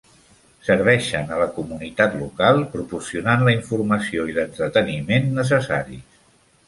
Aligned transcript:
Serveixen 0.67 1.33
a 1.35 1.41
la 1.41 1.47
comunitat 1.57 2.17
local 2.21 2.63
proporcionant 2.77 3.45
la 3.49 3.55
informació 3.59 4.27
i 4.33 4.39
l'entreteniment 4.39 5.31
necessaris. 5.41 6.21